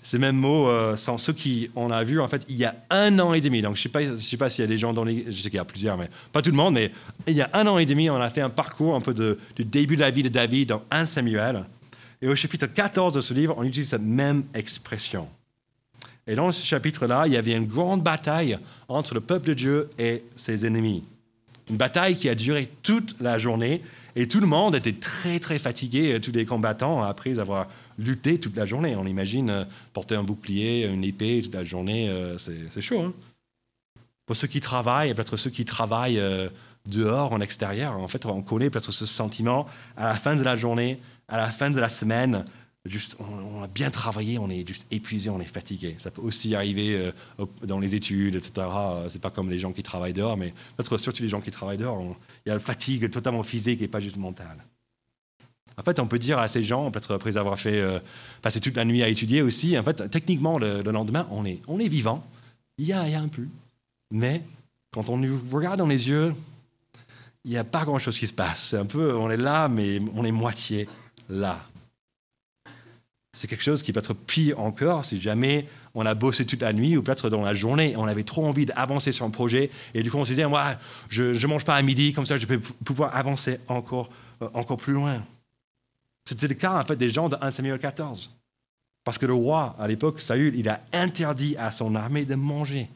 [0.02, 3.18] Ces mêmes mots euh, sont ceux qu'on a vus en fait il y a un
[3.18, 3.64] an et demi.
[3.64, 5.26] Donc je ne sais pas, s'il y a des gens dans les...
[5.26, 6.76] Je sais qu'il y a plusieurs, mais pas tout le monde.
[6.76, 6.92] Mais
[7.26, 9.16] il y a un an et demi, on a fait un parcours un peu
[9.56, 11.66] du début de la vie de David dans 1 Samuel.
[12.22, 15.28] Et au chapitre 14 de ce livre, on utilise cette même expression.
[16.28, 18.58] Et dans ce chapitre-là, il y avait une grande bataille
[18.88, 21.04] entre le peuple de Dieu et ses ennemis.
[21.70, 23.82] Une bataille qui a duré toute la journée
[24.16, 27.68] et tout le monde était très très fatigué, tous les combattants, après avoir
[28.00, 28.96] lutté toute la journée.
[28.96, 33.02] On imagine euh, porter un bouclier, une épée toute la journée, euh, c'est chaud.
[33.02, 33.14] Hein.
[34.26, 36.50] Pour ceux qui travaillent, peut-être ceux qui travaillent euh,
[36.88, 40.56] dehors, en extérieur, en fait, on connaît peut-être ce sentiment à la fin de la
[40.56, 42.46] journée, à la fin de la semaine,
[42.86, 45.96] juste, on, a bien travaillé, on est juste épuisé, on est fatigué.
[45.98, 48.52] Ça peut aussi arriver euh, dans les études, etc.
[48.58, 51.52] Euh, c'est pas comme les gens qui travaillent dehors, mais peut-être surtout les gens qui
[51.52, 54.64] travaillent dehors, il y a la fatigue totalement physique et pas juste mentale.
[55.78, 58.00] En fait, on peut dire à ces gens, peut-être après avoir fait euh,
[58.42, 61.80] passer toute la nuit à étudier aussi, en fait, techniquement, le, lendemain, on est, on
[61.80, 62.26] est vivant.
[62.78, 63.46] Il y, a, il y a un peu.
[64.12, 64.42] Mais
[64.92, 66.34] quand on nous regarde dans les yeux,
[67.44, 68.70] il n'y a pas grand-chose qui se passe.
[68.70, 70.88] C'est un peu, on est là, mais on est moitié
[71.30, 71.60] là
[73.36, 76.72] c'est quelque chose qui peut être pire encore si jamais on a bossé toute la
[76.72, 80.04] nuit ou peut-être dans la journée, on avait trop envie d'avancer sur un projet et
[80.04, 80.76] du coup on se disait, moi,
[81.10, 84.10] je ne mange pas à midi, comme ça je peux pouvoir avancer encore,
[84.42, 85.22] euh, encore plus loin.
[86.24, 88.32] C'était le cas en fait des gens de 1 Samuel 14.
[89.04, 92.90] Parce que le roi, à l'époque, Saül, il a interdit à son armée de manger.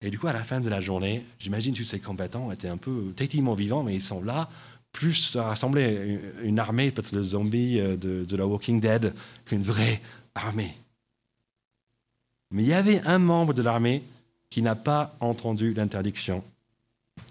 [0.00, 2.78] Et du coup, à la fin de la journée, j'imagine tous ces combattants étaient un
[2.78, 4.48] peu techniquement vivants, mais ils sont là
[4.92, 10.00] plus rassembler une armée, peut-être de zombies euh, de, la Walking Dead, qu'une vraie
[10.34, 10.74] armée.
[12.50, 14.02] Mais il y avait un membre de l'armée
[14.50, 16.42] qui n'a pas entendu l'interdiction.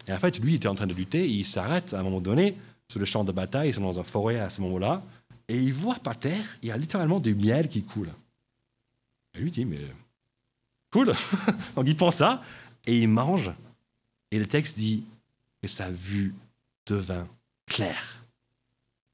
[0.08, 2.22] Et en fait, lui, il était en train de lutter, il s'arrête à un moment
[2.22, 2.56] donné
[2.88, 5.04] sur le champ de bataille, ils sont dans un forêt à ce moment-là,
[5.50, 8.12] et il voit par terre, il y a littéralement du miel qui coule.
[9.34, 9.80] Et lui dit, mais
[10.91, 11.13] cool.
[11.76, 12.43] Donc il pense ça,
[12.86, 13.52] et il mange.
[14.32, 15.04] Et le texte dit
[15.62, 16.34] que sa vue
[16.86, 17.28] devint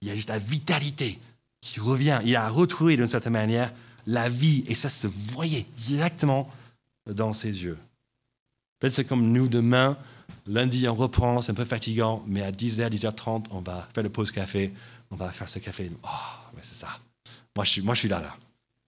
[0.02, 1.19] Il y a juste la vitalité
[1.62, 2.19] qui revient.
[2.26, 3.71] Il a retrouvé d'une certaine manière
[4.06, 6.49] la vie et ça se voyait directement
[7.08, 7.78] dans ses yeux.
[8.80, 9.97] Peut-être c'est comme nous demain,
[10.45, 14.10] lundi on reprend, c'est un peu fatigant, mais à 10h, 10h30, on va faire le
[14.10, 14.73] pause café,
[15.10, 15.89] on va faire ce café.
[16.04, 16.08] Oh,
[16.54, 16.89] mais c'est ça.
[17.56, 18.36] Moi je, suis, moi je suis là, là.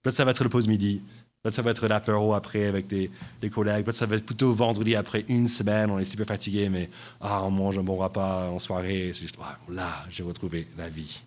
[0.02, 1.02] Peut-être ça va être le pause midi,
[1.46, 3.12] Peut-être ça va être l'apéro après avec des,
[3.52, 3.86] collègues.
[3.86, 5.92] Peut-être ça va être plutôt vendredi après une semaine.
[5.92, 6.90] On est super fatigué, mais
[7.22, 9.12] ah, on mange un bon repas en soirée.
[9.14, 11.22] C'est juste, ah, là, j'ai retrouvé la vie.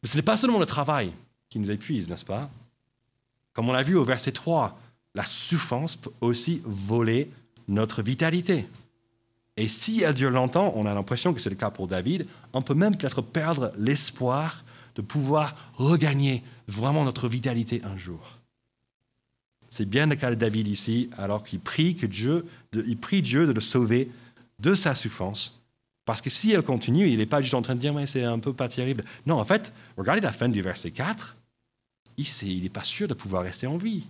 [0.00, 1.10] Mais ce n'est pas seulement le travail
[1.48, 2.48] qui nous épuise, n'est-ce pas?
[3.54, 4.78] Comme on l'a vu au verset 3,
[5.16, 7.28] la souffrance peut aussi voler
[7.66, 8.68] notre vitalité.
[9.56, 12.62] Et si elle dure longtemps, on a l'impression que c'est le cas pour David, on
[12.62, 14.62] peut même peut-être perdre l'espoir
[14.94, 18.39] de pouvoir regagner vraiment notre vitalité un jour.
[19.70, 23.52] C'est bien le cas de David ici, alors qu'il prie, Dieu, il prie Dieu de
[23.52, 24.10] le sauver
[24.58, 25.62] de sa souffrance.
[26.04, 28.24] Parce que si elle continue, il n'est pas juste en train de dire, mais c'est
[28.24, 29.04] un peu pas terrible.
[29.26, 31.36] Non, en fait, regardez la fin du verset 4.
[32.18, 34.04] Il n'est pas sûr de pouvoir rester en vie.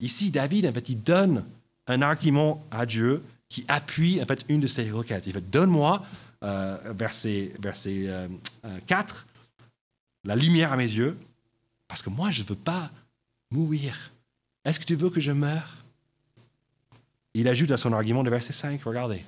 [0.00, 1.44] Ici, David, en fait, il donne
[1.86, 5.26] un argument à Dieu qui appuie en fait une de ses requêtes.
[5.26, 6.04] Il fait Donne-moi,
[6.42, 8.10] euh, verset, verset
[8.86, 9.48] 4, euh, euh,
[10.24, 11.16] la lumière à mes yeux,
[11.86, 12.90] parce que moi, je ne veux pas
[13.50, 14.12] mourir.
[14.66, 15.76] Est-ce que tu veux que je meure?
[17.34, 19.22] Il ajoute à son argument de verset 5, regardez.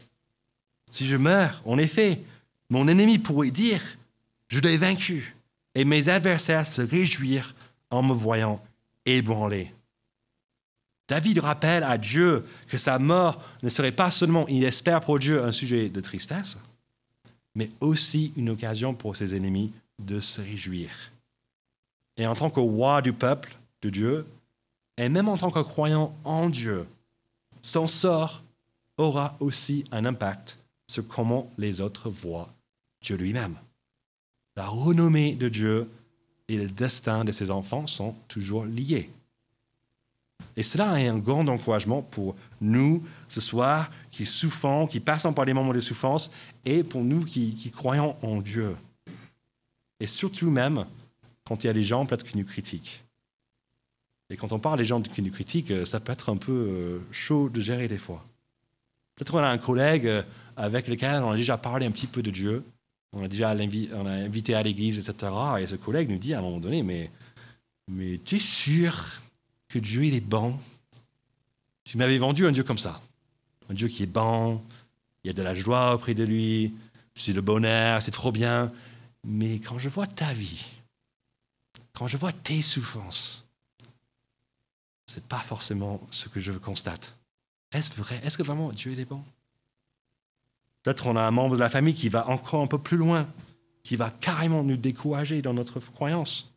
[0.90, 2.20] Si je meurs, en effet,
[2.70, 3.80] mon ennemi pourrait dire
[4.48, 5.36] Je l'ai vaincu,
[5.76, 7.54] et mes adversaires se réjouir
[7.90, 8.60] en me voyant
[9.06, 9.72] ébranlé.
[11.06, 15.44] David rappelle à Dieu que sa mort ne serait pas seulement, il espère pour Dieu,
[15.44, 16.58] un sujet de tristesse,
[17.54, 20.90] mais aussi une occasion pour ses ennemis de se réjouir.
[22.16, 24.26] Et en tant que roi du peuple de Dieu,
[24.98, 26.86] et même en tant que croyant en Dieu,
[27.62, 28.42] son sort
[28.98, 32.52] aura aussi un impact sur comment les autres voient
[33.00, 33.56] Dieu lui-même.
[34.56, 35.88] La renommée de Dieu
[36.48, 39.08] et le destin de ses enfants sont toujours liés.
[40.56, 45.46] Et cela est un grand encouragement pour nous ce soir qui souffrons, qui passons par
[45.46, 46.32] des moments de souffrance,
[46.64, 48.74] et pour nous qui, croyons en Dieu.
[50.00, 50.86] Et surtout même
[51.44, 53.04] quand il y a des gens peut-être qui nous critiquent.
[54.30, 56.52] Et quand on parle des gens qui nous critiquent, euh, ça peut être un peu
[56.52, 58.24] euh, chaud de gérer des fois.
[59.14, 60.22] Peut-être qu'on a un collègue euh,
[60.56, 62.62] avec lequel on a déjà parlé un petit peu de Dieu,
[63.14, 65.32] on a déjà invité à l'église, etc.
[65.60, 67.10] Et ce collègue nous dit à un moment donné, mais,
[67.88, 69.22] mais tu es sûr
[69.68, 70.58] que Dieu, il est bon?
[71.84, 73.00] Tu m'avais vendu un Dieu comme ça.
[73.70, 74.60] Un Dieu qui est bon,
[75.24, 76.74] il y a de la joie auprès de lui,
[77.14, 78.70] c'est le bonheur, c'est trop bien.
[79.24, 80.66] Mais quand je vois ta vie,
[81.94, 83.47] quand je vois tes souffrances,
[85.08, 87.16] ce n'est pas forcément ce que je constate.
[87.72, 88.20] Est-ce vrai?
[88.22, 89.22] Est-ce que vraiment Dieu est bon?
[90.82, 93.26] Peut-être on a un membre de la famille qui va encore un peu plus loin,
[93.82, 96.52] qui va carrément nous décourager dans notre croyance.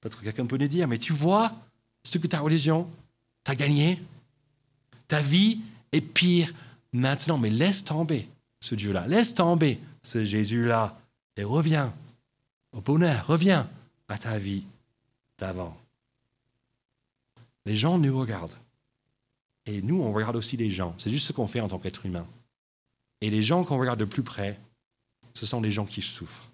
[0.00, 1.52] Peut-être quelqu'un peut nous dire, mais tu vois,
[2.04, 2.90] ce que ta religion
[3.44, 4.02] t'a gagné?
[5.06, 5.60] Ta vie
[5.92, 6.52] est pire
[6.92, 8.28] maintenant, mais laisse tomber
[8.60, 9.06] ce Dieu-là.
[9.06, 10.98] Laisse tomber ce Jésus-là
[11.36, 11.92] et reviens
[12.72, 13.68] au bonheur, reviens
[14.08, 14.64] à ta vie
[15.38, 15.76] d'avant.
[17.68, 18.56] Les gens nous regardent.
[19.66, 20.94] Et nous, on regarde aussi les gens.
[20.96, 22.26] C'est juste ce qu'on fait en tant qu'être humain.
[23.20, 24.58] Et les gens qu'on regarde de plus près,
[25.34, 26.50] ce sont les gens qui souffrent.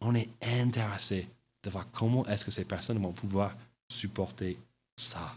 [0.00, 1.28] On est intéressé
[1.62, 3.56] de voir comment est-ce que ces personnes vont pouvoir
[3.88, 4.58] supporter
[4.96, 5.36] ça.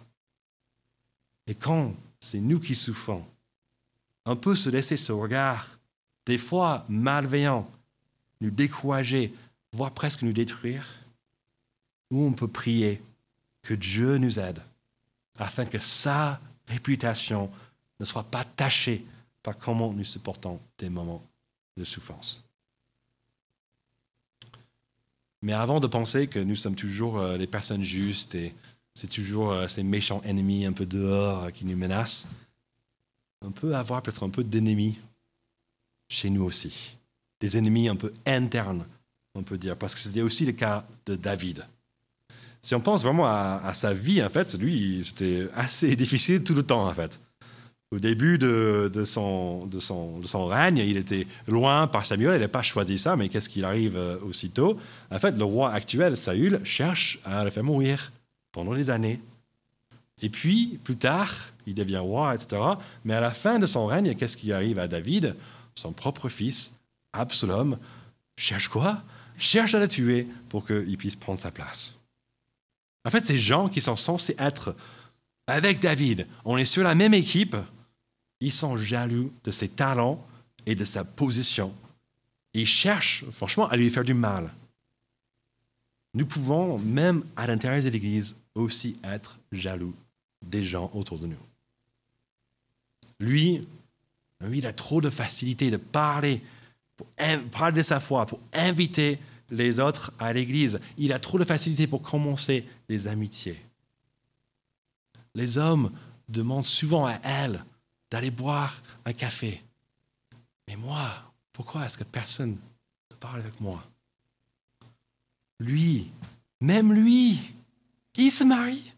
[1.46, 3.24] Et quand c'est nous qui souffrons,
[4.26, 5.78] on peut se laisser ce regard,
[6.26, 7.70] des fois malveillant,
[8.42, 9.32] nous décourager,
[9.74, 10.88] voire presque nous détruire,
[12.10, 13.00] ou on peut prier
[13.62, 14.64] que Dieu nous aide
[15.38, 17.50] afin que sa réputation
[18.00, 19.06] ne soit pas tachée
[19.42, 21.24] par comment nous supportons des moments
[21.78, 22.44] de souffrance.
[25.42, 28.56] Mais avant de penser que nous sommes toujours euh, les personnes justes et
[28.94, 32.28] c'est toujours euh, ces méchants ennemis un peu dehors euh, qui nous menacent.
[33.42, 34.98] On peut avoir peut-être un peu d'ennemis
[36.08, 36.96] chez nous aussi.
[37.42, 38.86] Des ennemis un peu internes,
[39.36, 41.66] on peut dire, parce que c'était aussi le cas de David.
[42.64, 46.64] Si on pense vraiment à, sa vie, en fait, lui, c'était assez difficile tout le
[46.64, 47.20] temps, en fait.
[47.92, 49.68] Au début de, son,
[50.48, 53.98] règne, il était loin par Samuel, il n'a pas choisi ça, mais qu'est-ce qu'il arrive
[53.98, 54.80] euh, aussitôt?
[55.12, 58.14] En fait, le roi actuel, Saül, cherche à le faire mourir
[58.54, 59.20] pendant des années.
[60.22, 61.32] Et puis, plus tard,
[61.68, 62.62] il devient roi, etc.
[63.04, 65.36] Mais à la fin de son règne, qu'est-ce qui arrive à David?
[65.76, 66.78] Son propre fils,
[67.12, 67.78] Absalom,
[68.38, 69.02] cherche quoi?
[69.38, 71.98] Cherche à le tuer pour qu'il puisse prendre sa place.
[73.06, 74.76] En fait, ces gens qui sont censés être
[75.48, 77.56] avec David, on est sur la même équipe,
[78.40, 80.26] ils sont jaloux de ses talents
[80.66, 81.74] et de sa position.
[82.54, 84.54] Ils cherchent, franchement, à lui faire du mal.
[86.14, 89.94] Nous pouvons, même à l'intérieur de l'Église, aussi être jaloux
[90.46, 91.36] des gens autour de nous.
[93.20, 93.68] Lui,
[94.42, 96.42] lui, il a trop de facilité de parler,
[96.96, 97.08] pour
[97.52, 99.20] parler de sa foi, pour inviter
[99.54, 100.82] les autres à l'Église.
[100.98, 103.62] Il a trop de facilité pour commencer des amitiés.
[105.36, 105.92] Les hommes
[106.28, 107.64] demandent souvent à elle
[108.12, 109.62] d'aller boire un café.
[110.68, 111.10] Mais moi,
[111.54, 112.58] pourquoi est-ce que personne
[113.12, 113.84] ne parle avec moi?
[115.60, 116.12] Lui,
[116.60, 117.40] même lui,
[118.16, 118.92] il se marie?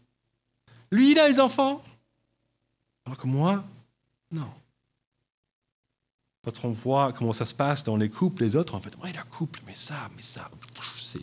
[0.90, 1.82] Lui, il a les enfants?
[3.04, 3.64] Alors que moi,
[4.30, 4.50] non.
[6.46, 9.20] Quand on voit comment ça se passe dans les couples, les autres, en fait, a
[9.20, 10.48] un couple, mais ça, mais ça,
[10.96, 11.18] c'est,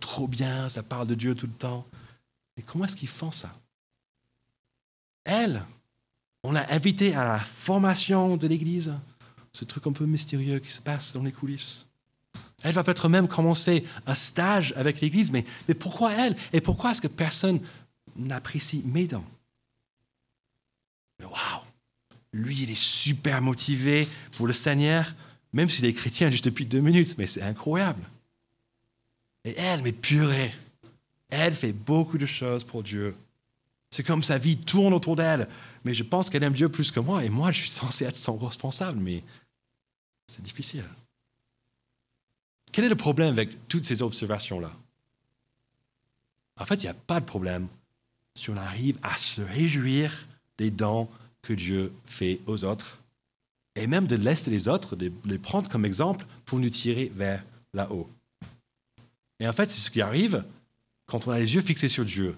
[0.00, 1.86] trop bien, ça parle de Dieu tout le temps.
[2.54, 3.50] Mais comment est-ce qu'ils font ça?
[5.24, 5.64] Elle,
[6.44, 8.92] on l'a invitée à la formation de l'Église,
[9.54, 11.86] ce truc un peu mystérieux qui se passe dans les coulisses.
[12.62, 16.36] Elle va peut-être même commencer un stage avec l'Église, mais, mais pourquoi elle?
[16.52, 17.60] Et pourquoi est-ce que personne
[18.14, 18.82] n'apprécie?
[18.84, 19.24] Mes dons
[22.32, 25.14] lui, il est super motivé pour le Seigneur,
[25.52, 28.02] même s'il est chrétien juste depuis deux minutes, mais c'est incroyable.
[29.44, 30.52] Et elle, mais purée,
[31.28, 33.16] elle fait beaucoup de choses pour Dieu.
[33.90, 35.48] C'est comme sa vie tourne autour d'elle.
[35.84, 38.16] Mais je pense qu'elle aime Dieu plus que moi, et moi, je suis censé être
[38.16, 39.24] son responsable, mais
[40.26, 40.84] c'est difficile.
[42.70, 44.70] Quel est le problème avec toutes ces observations-là?
[46.58, 47.66] En fait, il n'y a pas de problème
[48.34, 50.26] si on arrive à se réjouir
[50.58, 51.08] des dons
[51.42, 52.98] que Dieu fait aux autres,
[53.76, 57.42] et même de laisser les autres, de les prendre comme exemple pour nous tirer vers
[57.72, 58.08] là-haut.
[59.38, 60.44] Et en fait, c'est ce qui arrive
[61.06, 62.36] quand on a les yeux fixés sur Dieu,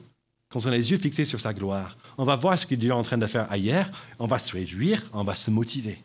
[0.48, 1.96] quand on a les yeux fixés sur sa gloire.
[2.16, 3.88] On va voir ce que Dieu est en train de faire ailleurs,
[4.18, 5.98] on va se réjouir, on va se motiver.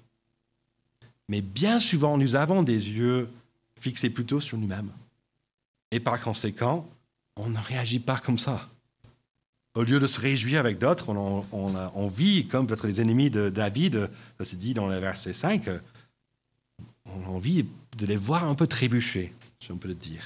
[1.30, 3.30] Mais bien souvent, nous avons des yeux
[3.80, 4.92] fixés plutôt sur nous-mêmes.
[5.92, 6.90] Et par conséquent,
[7.36, 8.70] on ne réagit pas comme ça.
[9.78, 14.10] Au lieu de se réjouir avec d'autres, on, vit comme peut-être les ennemis de David,
[14.40, 15.70] ça se dit dans le verset 5,
[17.06, 17.64] on a envie
[17.96, 20.24] de les voir un peu trébucher, si on peut le dire.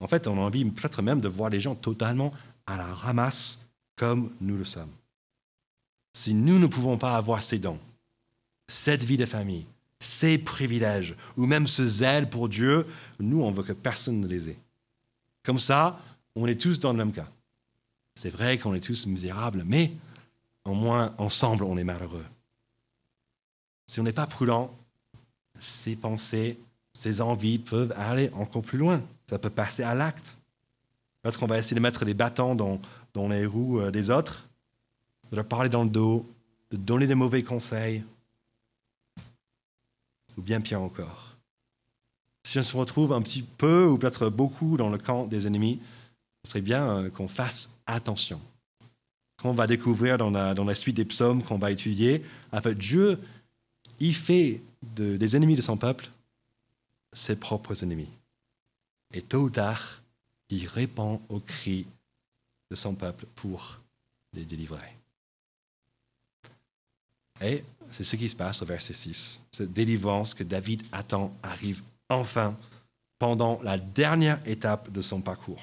[0.00, 2.32] En fait, on a envie peut-être même de voir les gens totalement
[2.66, 3.66] à la ramasse
[3.96, 4.88] comme nous le sommes.
[6.14, 7.78] Si nous ne pouvons pas avoir ces dons,
[8.66, 9.66] cette vie de famille,
[10.00, 12.86] ces privilèges, ou même ce zèle pour Dieu,
[13.20, 14.58] nous, on veut que personne ne les ait.
[15.42, 16.00] Comme ça,
[16.34, 17.28] on est tous dans le même cas.
[18.14, 19.92] C'est vrai qu'on est tous misérables, mais
[20.64, 22.24] au moins, ensemble, on est malheureux.
[23.86, 24.70] Si on n'est pas prudent,
[25.58, 26.58] ces pensées,
[26.92, 29.02] ces envies peuvent aller encore plus loin.
[29.28, 30.36] Ça peut passer à l'acte.
[31.22, 32.80] Peut-être qu'on va essayer de mettre des bâtons dans,
[33.14, 34.48] dans les roues euh, des autres,
[35.30, 36.28] de leur parler dans le dos,
[36.70, 38.02] de donner des mauvais conseils,
[40.36, 41.36] ou bien pire encore.
[42.44, 45.80] Si on se retrouve un petit peu ou peut-être beaucoup dans le camp des ennemis,
[46.44, 48.40] serait bien euh, qu'on fasse attention.
[49.36, 52.74] Qu'on va découvrir dans la, dans la suite des psaumes qu'on va étudier, en fait,
[52.74, 53.18] Dieu,
[53.98, 56.10] il fait des ennemis de son peuple
[57.12, 58.08] ses propres ennemis.
[59.12, 60.02] Et tôt ou tard,
[60.48, 61.86] il répond aux cris
[62.70, 63.80] de son peuple pour
[64.32, 64.96] les délivrer.
[67.40, 69.40] Et c'est ce qui se passe au verset 6.
[69.52, 72.56] Cette délivrance que David attend arrive enfin
[73.18, 75.62] pendant la dernière étape de son parcours.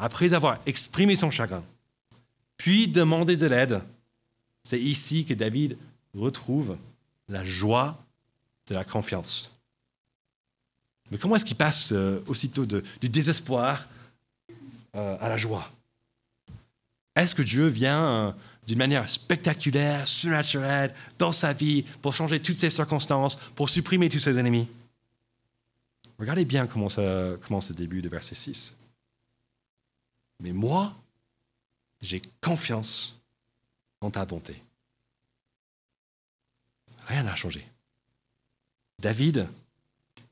[0.00, 1.62] Après avoir exprimé son chagrin,
[2.56, 3.82] puis demandé de l'aide,
[4.62, 5.76] c'est ici que David
[6.14, 6.76] retrouve
[7.28, 8.02] la joie
[8.66, 9.50] de la confiance.
[11.10, 13.86] Mais comment est-ce qu'il passe euh, aussitôt du désespoir
[14.96, 15.70] euh, à la joie?
[17.16, 18.32] Est-ce que Dieu vient euh,
[18.66, 24.20] d'une manière spectaculaire, surnaturelle, dans sa vie, pour changer toutes ses circonstances, pour supprimer tous
[24.20, 24.68] ses ennemis?
[26.18, 27.02] Regardez bien comment ça
[27.46, 28.74] commence le début de verset 6.
[30.40, 30.94] Mais moi,
[32.02, 33.18] j'ai confiance
[34.00, 34.60] en ta bonté.
[37.06, 37.66] Rien n'a changé.
[38.98, 39.48] David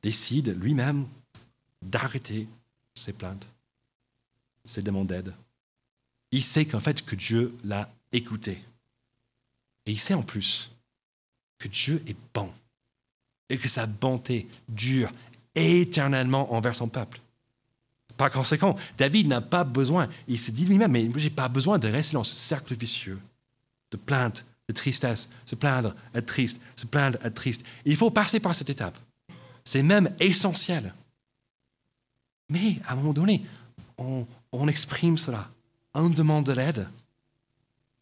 [0.03, 1.07] décide lui-même
[1.83, 2.47] d'arrêter
[2.94, 3.47] ses plaintes,
[4.64, 5.35] ses demandes d'aide.
[6.31, 8.59] Il sait qu'en fait que Dieu l'a écouté.
[9.87, 10.71] Et il sait en plus
[11.59, 12.53] que Dieu est bon
[13.49, 15.11] et que sa bonté dure
[15.55, 17.21] éternellement envers son peuple.
[18.18, 21.78] Par conséquent, David n'a pas besoin, il s'est dit lui-même, mais je n'ai pas besoin
[21.78, 23.18] de rester dans ce cercle vicieux
[23.92, 27.64] de plainte, de tristesse, se plaindre, être triste, se plaindre, être triste.
[27.85, 28.98] Il faut passer par cette étape.
[29.64, 30.92] C'est même essentiel.
[32.50, 33.46] Mais à un moment donné,
[33.98, 35.48] on, on exprime cela.
[35.94, 36.88] On demande de l'aide.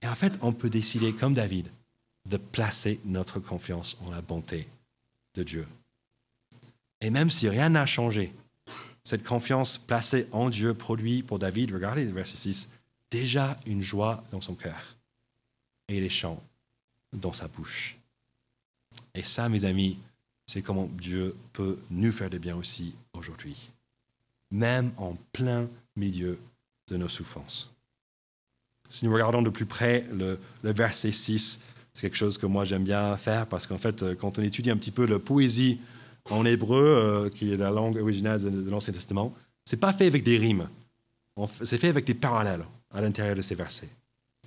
[0.00, 1.68] Et en fait, on peut décider, comme David,
[2.24, 4.66] de placer notre confiance en la bonté
[5.34, 5.68] de Dieu.
[7.02, 8.32] Et même si rien n'a changé,
[9.06, 12.72] cette confiance placée en Dieu produit pour David, regardez le verset 6,
[13.08, 14.96] déjà une joie dans son cœur
[15.86, 16.42] et les chants
[17.12, 17.98] dans sa bouche.
[19.14, 19.96] Et ça, mes amis,
[20.44, 23.70] c'est comment Dieu peut nous faire du bien aussi aujourd'hui,
[24.50, 26.36] même en plein milieu
[26.88, 27.70] de nos souffrances.
[28.90, 31.64] Si nous regardons de plus près le, verset 6,
[31.94, 34.76] c'est quelque chose que moi j'aime bien faire parce qu'en fait, quand on étudie un
[34.76, 35.78] petit peu la poésie
[36.30, 40.22] en hébreu, euh, qui est la langue originale de, l'Ancien Testament, c'est pas fait avec
[40.22, 40.68] des rimes,
[41.62, 43.90] c'est fait avec des parallèles à l'intérieur de ces versets.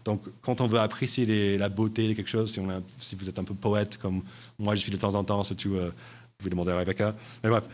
[0.06, 2.58] Donc, quand on veut apprécier la beauté de quelque chose,
[3.00, 4.24] si, vous êtes un peu poète, comme
[4.58, 7.14] moi je suis de temps en temps, surtout, euh, vous pouvez demander à Rebecca.
[7.44, 7.66] Mais bref,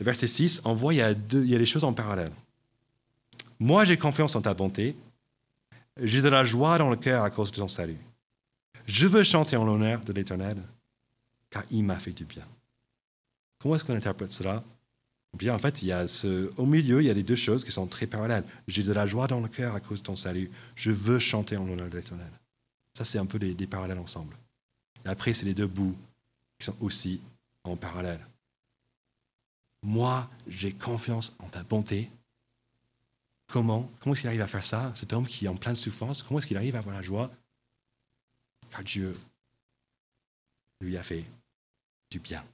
[0.00, 2.32] le verset 6, on voit il y, a il y a des choses en parallèle.
[3.60, 4.96] Moi, j'ai confiance en ta bonté.
[6.02, 7.98] J'ai de la joie dans le cœur à cause de ton salut.
[8.86, 10.56] Je veux chanter en l'honneur de l'Éternel,
[11.54, 12.44] car il m'a fait du bien.
[13.60, 14.64] Comment est-ce qu'on interprète cela?
[15.34, 17.64] Bien, en fait, il y a ce, au milieu, il y a les deux choses
[17.64, 18.42] qui sont très parallèles.
[18.66, 20.50] J'ai de la joie dans le cœur à cause de ton salut.
[20.74, 22.30] Je veux chanter en l'honneur de l'Éternel.
[22.92, 24.36] Ça, c'est un peu des, parallèles ensemble.
[25.04, 25.96] Après, c'est les deux bouts
[26.58, 27.20] qui sont aussi
[27.62, 28.26] en parallèle.
[29.84, 32.10] Moi, j'ai confiance en ta bonté.
[33.46, 36.24] Comment Comment est-ce qu'il arrive à faire ça Cet homme qui est en pleine souffrance,
[36.24, 37.30] comment est-ce qu'il arrive à avoir la joie?
[38.70, 39.16] Car Dieu
[40.80, 41.24] lui a fait
[42.10, 42.44] du bien.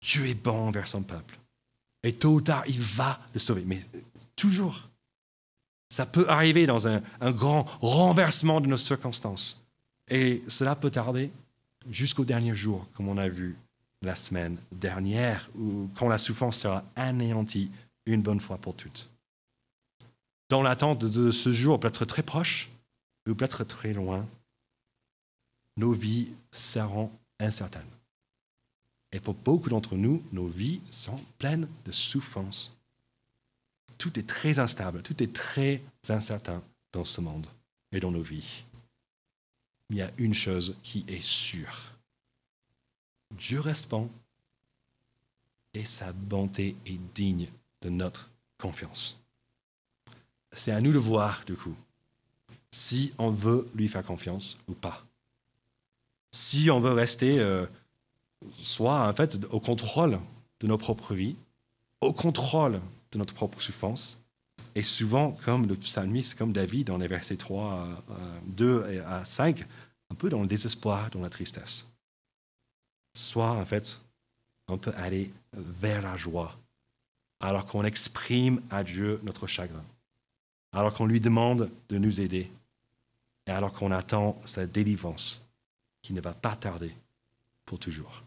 [0.00, 1.38] Dieu est bon envers son peuple.
[2.02, 3.62] Et tôt ou tard, il va le sauver.
[3.66, 3.80] Mais
[4.36, 4.88] toujours.
[5.90, 7.02] Ça peut arriver dans un,
[7.32, 9.62] grand renversement de nos circonstances.
[10.08, 11.30] Et cela peut tarder
[11.88, 13.56] jusqu'au dernier jour, comme on a vu
[14.02, 17.70] la semaine dernière, où, quand la souffrance sera anéantie
[18.06, 19.10] une bonne fois pour toutes.
[20.48, 22.70] Dans l'attente de ce jour, peut-être très proche
[23.28, 24.26] ou peut-être très loin,
[25.76, 27.10] nos vies seront
[27.40, 27.82] incertaines.
[29.12, 32.76] Et pour beaucoup d'entre nous, nos vies sont pleines de souffrance.
[33.98, 36.62] Tout est très instable, tout est très incertain
[36.92, 37.46] dans ce monde
[37.92, 38.64] et dans nos vies
[39.90, 41.92] il y a une chose qui est sûre.
[43.36, 44.08] Dieu reste bon
[45.74, 47.48] et sa bonté est digne
[47.82, 49.18] de notre confiance.
[50.52, 51.74] C'est à nous de voir, du coup,
[52.70, 55.04] si on veut lui faire confiance ou pas.
[56.30, 57.66] Si on veut rester euh,
[58.56, 60.18] soit en fait au contrôle
[60.60, 61.36] de nos propres vies,
[62.00, 62.80] au contrôle
[63.12, 64.22] de notre propre souffrance,
[64.74, 67.88] et souvent, comme le psalmiste, comme David dans les versets 3,
[68.46, 69.66] 2 à 5,
[70.10, 71.90] un peu dans le désespoir, dans la tristesse.
[73.14, 74.00] Soit, en fait,
[74.68, 76.56] on peut aller vers la joie,
[77.40, 79.84] alors qu'on exprime à Dieu notre chagrin,
[80.72, 82.50] alors qu'on lui demande de nous aider,
[83.46, 85.49] et alors qu'on attend sa délivrance,
[86.02, 86.94] qui ne va pas tarder
[87.64, 88.24] pour toujours.